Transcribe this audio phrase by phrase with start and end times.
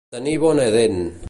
[0.13, 1.01] Tenir bona dent.